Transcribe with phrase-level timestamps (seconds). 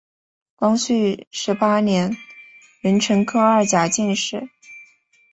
[0.55, 2.17] 光绪十八年
[2.81, 4.49] 壬辰科二甲进士。